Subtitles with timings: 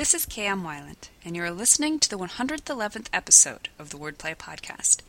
[0.00, 0.62] This is K.M.
[0.62, 5.02] Weiland, and you're listening to the 111th episode of the Wordplay Podcast.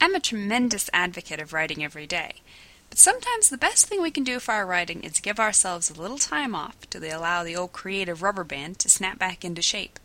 [0.00, 2.40] I'm a tremendous advocate of writing every day,
[2.90, 5.94] but sometimes the best thing we can do for our writing is give ourselves a
[5.94, 10.00] little time off to allow the old creative rubber band to snap back into shape.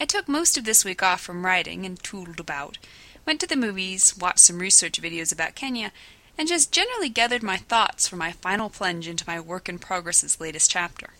[0.00, 2.78] I took most of this week off from writing and toodled about,
[3.26, 5.92] went to the movies, watched some research videos about Kenya,
[6.38, 10.40] and just generally gathered my thoughts for my final plunge into my work in progress's
[10.40, 11.10] latest chapter.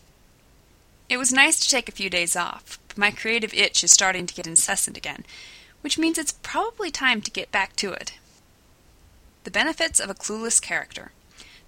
[1.08, 4.26] It was nice to take a few days off, but my creative itch is starting
[4.26, 5.24] to get incessant again,
[5.82, 8.14] which means it's probably time to get back to it.
[9.44, 11.12] The benefits of a clueless character.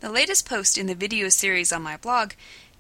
[0.01, 2.33] The latest post in the video series on my blog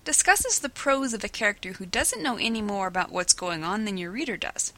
[0.04, 3.84] discusses the pros of a character who doesn't know any more about what's going on
[3.84, 4.72] than your reader does.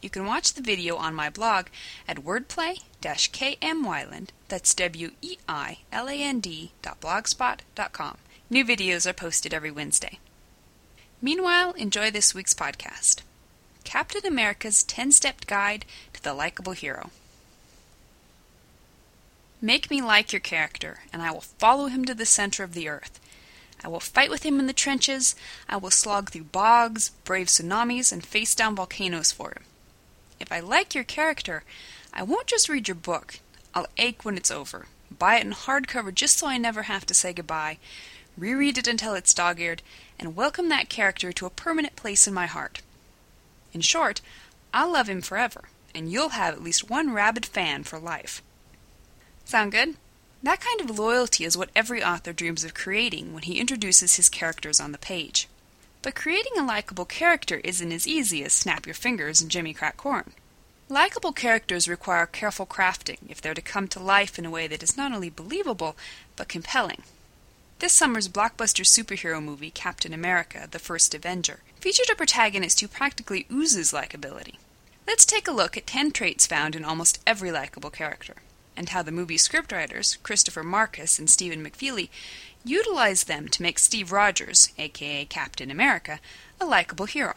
[0.00, 1.66] You can watch the video on my blog
[2.06, 8.18] at wordplay-kmweiland, that's W-E-I-L-A-N-D dot blogspot dot com.
[8.48, 10.18] New videos are posted every Wednesday.
[11.20, 13.22] Meanwhile, enjoy this week's podcast
[13.82, 17.10] Captain America's 10 Step Guide to the Likeable Hero.
[19.60, 22.88] Make me like your character, and I will follow him to the center of the
[22.88, 23.18] earth.
[23.82, 25.34] I will fight with him in the trenches.
[25.68, 29.64] I will slog through bogs, brave tsunamis, and face down volcanoes for him.
[30.38, 31.64] If I like your character,
[32.12, 33.40] I won't just read your book.
[33.74, 37.14] I'll ache when it's over, buy it in hardcover just so I never have to
[37.14, 37.78] say goodbye,
[38.38, 39.82] reread it until it's dog eared,
[40.18, 42.82] and welcome that character to a permanent place in my heart.
[43.72, 44.20] In short,
[44.72, 48.42] I'll love him forever, and you'll have at least one rabid fan for life.
[49.44, 49.96] Sound good?
[50.42, 54.28] That kind of loyalty is what every author dreams of creating when he introduces his
[54.28, 55.48] characters on the page.
[56.02, 59.96] But creating a likable character isn't as easy as snap your fingers and Jimmy crack
[59.96, 60.32] corn.
[60.88, 64.82] Likable characters require careful crafting if they're to come to life in a way that
[64.82, 65.96] is not only believable,
[66.36, 67.02] but compelling.
[67.80, 73.46] This summer's blockbuster superhero movie, Captain America The First Avenger, featured a protagonist who practically
[73.52, 74.56] oozes likability.
[75.06, 78.34] Let's take a look at 10 traits found in almost every likable character,
[78.76, 82.08] and how the movie's scriptwriters, Christopher Markus and Stephen McFeely,
[82.64, 86.18] utilized them to make Steve Rogers, aka Captain America,
[86.60, 87.34] a likable hero.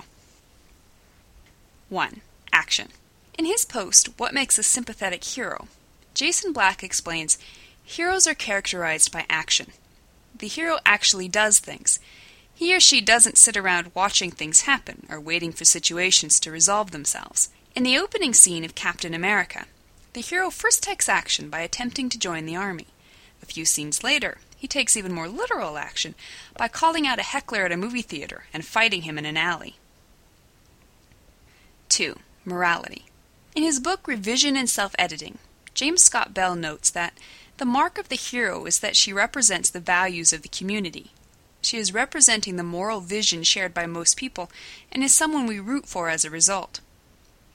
[1.89, 2.21] 1.
[2.51, 2.87] Action.
[3.37, 5.67] In his post, What Makes a Sympathetic Hero?
[6.15, 7.37] Jason Black explains
[7.83, 9.67] Heroes are characterized by action
[10.41, 11.99] the hero actually does things.
[12.53, 16.91] He or she doesn't sit around watching things happen or waiting for situations to resolve
[16.91, 17.49] themselves.
[17.75, 19.65] In the opening scene of Captain America,
[20.13, 22.87] the hero first takes action by attempting to join the army.
[23.41, 26.15] A few scenes later, he takes even more literal action
[26.57, 29.77] by calling out a heckler at a movie theater and fighting him in an alley.
[31.89, 32.17] 2.
[32.45, 33.05] Morality.
[33.55, 35.37] In his book Revision and Self Editing,
[35.73, 37.13] James Scott Bell notes that
[37.61, 41.11] the mark of the hero is that she represents the values of the community.
[41.61, 44.49] She is representing the moral vision shared by most people
[44.91, 46.79] and is someone we root for as a result.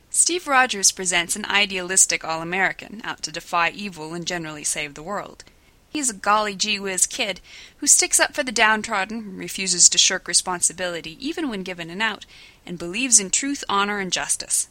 [0.08, 5.02] Steve Rogers presents an idealistic All American out to defy evil and generally save the
[5.02, 5.42] world.
[5.90, 7.40] He's a golly gee whiz kid
[7.78, 12.26] who sticks up for the downtrodden, refuses to shirk responsibility even when given an out,
[12.64, 14.68] and believes in truth, honor, and justice.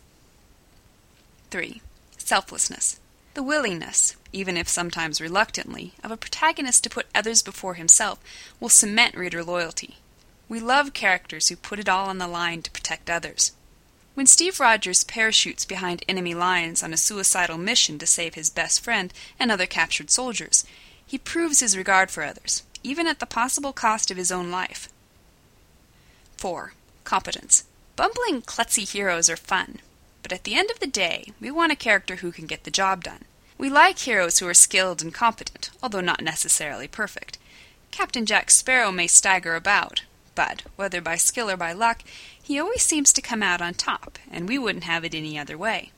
[1.52, 1.82] 3.
[2.18, 3.02] Selflessness.
[3.36, 8.18] The willingness, even if sometimes reluctantly, of a protagonist to put others before himself
[8.62, 9.98] will cement reader loyalty.
[10.48, 13.52] We love characters who put it all on the line to protect others.
[14.14, 18.82] When Steve Rogers parachutes behind enemy lines on a suicidal mission to save his best
[18.82, 20.64] friend and other captured soldiers,
[21.06, 24.88] he proves his regard for others, even at the possible cost of his own life.
[26.38, 26.72] 4.
[27.04, 27.66] Competence.
[27.98, 29.80] Bumbling, klutzy heroes are fun,
[30.26, 32.72] but at the end of the day, we want a character who can get the
[32.72, 33.26] job done.
[33.60, 37.38] We like heroes who are skilled and competent, although not necessarily perfect.
[37.92, 40.02] Captain Jack Sparrow may stagger about,
[40.34, 42.02] but, whether by skill or by luck,
[42.42, 45.60] he always seems to come out on top, and we wouldn't have it any other
[45.60, 45.92] way.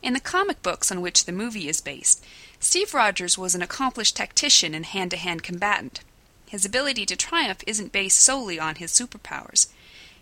[0.00, 2.24] In the comic books on which the movie is based,
[2.58, 6.00] Steve Rogers was an accomplished tactician and hand to hand combatant.
[6.46, 9.66] His ability to triumph isn't based solely on his superpowers.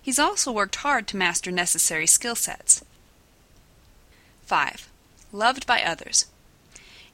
[0.02, 2.82] He's also worked hard to master necessary skill sets.
[4.46, 4.88] 5.
[5.32, 6.26] Loved by others.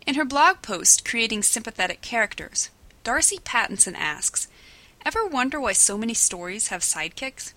[0.06, 2.69] In her blog post, Creating Sympathetic Characters,
[3.05, 4.49] Darcy Pattison asks
[5.05, 7.55] Ever wonder why so many stories have sidekicks?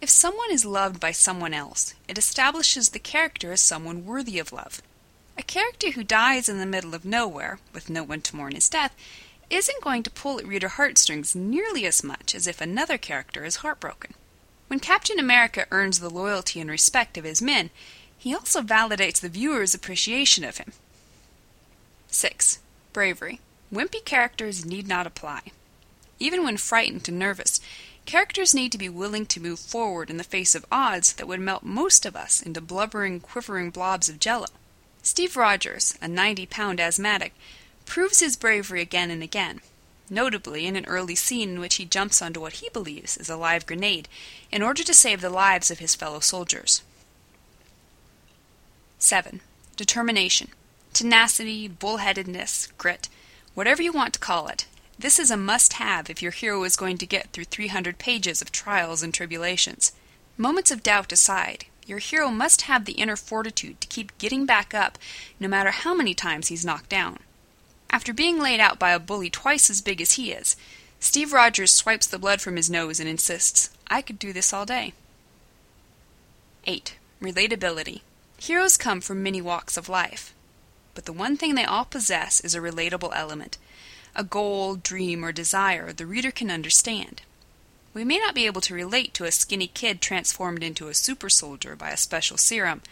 [0.00, 4.50] If someone is loved by someone else, it establishes the character as someone worthy of
[4.50, 4.80] love.
[5.36, 8.70] A character who dies in the middle of nowhere, with no one to mourn his
[8.70, 8.96] death,
[9.50, 13.56] isn't going to pull at reader heartstrings nearly as much as if another character is
[13.56, 14.14] heartbroken.
[14.68, 17.70] When Captain America earns the loyalty and respect of his men,
[18.18, 20.72] he also validates the viewer's appreciation of him.
[22.08, 22.58] 6.
[22.92, 23.40] Bravery.
[23.72, 25.40] Wimpy characters need not apply.
[26.18, 27.60] Even when frightened and nervous,
[28.08, 31.40] Characters need to be willing to move forward in the face of odds that would
[31.40, 34.46] melt most of us into blubbering, quivering blobs of jello.
[35.02, 37.34] Steve Rogers, a 90 pound asthmatic,
[37.84, 39.60] proves his bravery again and again,
[40.08, 43.36] notably in an early scene in which he jumps onto what he believes is a
[43.36, 44.08] live grenade
[44.50, 46.80] in order to save the lives of his fellow soldiers.
[48.98, 49.40] 7.
[49.76, 50.48] Determination.
[50.92, 53.08] Tenacity, bullheadedness, grit,
[53.54, 54.66] whatever you want to call it.
[54.98, 58.42] This is a must have if your hero is going to get through 300 pages
[58.42, 59.92] of trials and tribulations.
[60.36, 64.74] Moments of doubt aside, your hero must have the inner fortitude to keep getting back
[64.74, 64.98] up
[65.38, 67.20] no matter how many times he's knocked down.
[67.90, 70.56] After being laid out by a bully twice as big as he is,
[70.98, 74.66] Steve Rogers swipes the blood from his nose and insists, I could do this all
[74.66, 74.92] day.
[76.66, 76.96] 8.
[77.22, 78.00] Relatability.
[78.38, 80.32] Heroes come from many walks of life,
[80.94, 83.58] but the one thing they all possess is a relatable element
[84.14, 87.22] a goal, dream, or desire the reader can understand.
[87.94, 91.28] We may not be able to relate to a skinny kid transformed into a super
[91.28, 92.82] soldier by a special serum,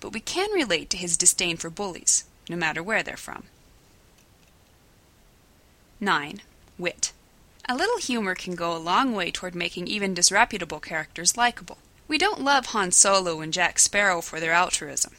[0.00, 3.44] but we can relate to his disdain for bullies, no matter where they're from.
[6.00, 6.40] 9.
[6.78, 7.12] Wit.
[7.68, 11.78] A little humor can go a long way toward making even disreputable characters likable.
[12.06, 15.14] We don't love Han Solo and Jack Sparrow for their altruism.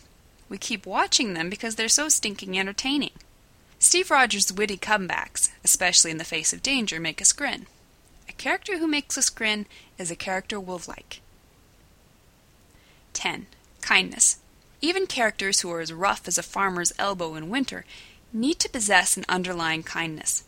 [0.50, 3.12] We keep watching them because they're so stinking entertaining.
[3.80, 7.66] Steve Rogers' witty comebacks, especially in the face of danger, make us grin.
[8.30, 9.66] A character who makes us grin
[9.98, 11.22] is a character we'll like.
[13.14, 13.48] 10.
[13.82, 14.38] Kindness.
[14.82, 17.86] Even characters who are as rough as a farmer's elbow in winter
[18.32, 20.44] need to possess an underlying kindness.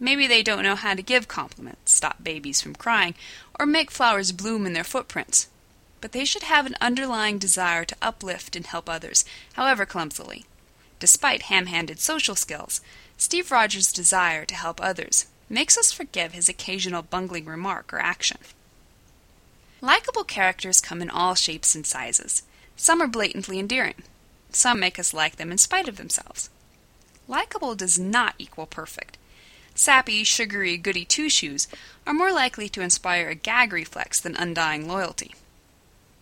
[0.00, 3.14] Maybe they don't know how to give compliments, stop babies from crying,
[3.58, 5.48] or make flowers bloom in their footprints.
[6.04, 9.24] But they should have an underlying desire to uplift and help others,
[9.54, 10.44] however clumsily.
[10.98, 12.82] Despite ham handed social skills,
[13.16, 18.36] Steve Rogers' desire to help others makes us forgive his occasional bungling remark or action.
[19.80, 22.42] Likeable characters come in all shapes and sizes.
[22.76, 24.02] Some are blatantly endearing.
[24.50, 26.50] Some make us like them in spite of themselves.
[27.28, 29.16] Likeable does not equal perfect.
[29.74, 31.66] Sappy, sugary, goody two shoes
[32.06, 35.34] are more likely to inspire a gag reflex than undying loyalty.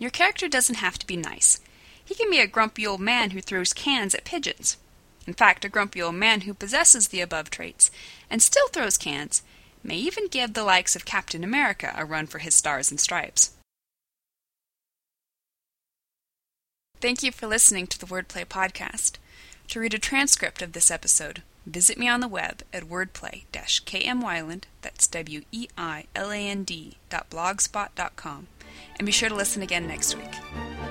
[0.02, 1.60] Your character doesn't have to be nice.
[2.04, 4.76] He can be a grumpy old man who throws cans at pigeons.
[5.28, 7.88] In fact, a grumpy old man who possesses the above traits
[8.28, 9.44] and still throws cans
[9.84, 13.52] may even give the likes of Captain America a run for his stars and stripes.
[17.00, 19.18] Thank you for listening to the Wordplay Podcast.
[19.68, 25.06] To read a transcript of this episode, visit me on the web at wordplay-kmweiland, that's
[25.06, 28.48] W-E-I-L-A-N-D dot blogspot dot com,
[28.98, 30.81] and be sure to listen again next week.